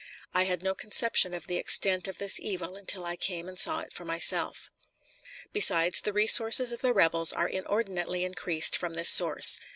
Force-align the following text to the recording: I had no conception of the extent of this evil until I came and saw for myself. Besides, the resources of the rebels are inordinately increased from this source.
I 0.33 0.45
had 0.45 0.63
no 0.63 0.73
conception 0.73 1.31
of 1.31 1.45
the 1.45 1.57
extent 1.57 2.07
of 2.07 2.17
this 2.17 2.39
evil 2.39 2.75
until 2.75 3.05
I 3.05 3.15
came 3.15 3.47
and 3.47 3.59
saw 3.59 3.85
for 3.93 4.03
myself. 4.03 4.71
Besides, 5.53 6.01
the 6.01 6.11
resources 6.11 6.71
of 6.71 6.81
the 6.81 6.91
rebels 6.91 7.31
are 7.33 7.47
inordinately 7.47 8.23
increased 8.23 8.75
from 8.75 8.95
this 8.95 9.09
source. 9.09 9.59